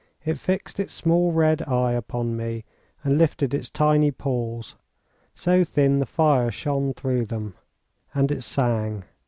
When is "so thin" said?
5.35-5.99